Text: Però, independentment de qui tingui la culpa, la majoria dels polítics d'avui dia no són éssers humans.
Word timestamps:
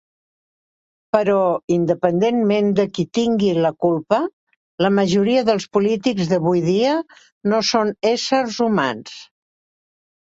Però, 1.15 1.41
independentment 1.73 2.71
de 2.79 2.85
qui 2.95 3.05
tingui 3.17 3.51
la 3.67 3.71
culpa, 3.85 4.19
la 4.85 4.91
majoria 5.01 5.45
dels 5.51 5.69
polítics 5.79 6.33
d'avui 6.33 6.65
dia 6.71 6.97
no 7.53 7.61
són 7.73 7.93
éssers 8.15 8.61
humans. 8.69 9.17